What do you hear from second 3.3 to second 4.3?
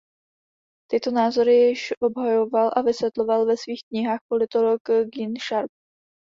ve svých knihách